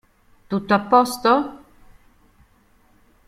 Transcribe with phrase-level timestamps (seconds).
[0.47, 1.33] Tutto a posto?